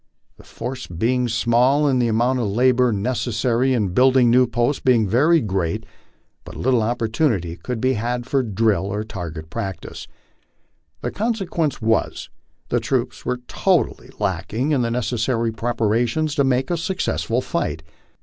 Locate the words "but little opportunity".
6.43-7.55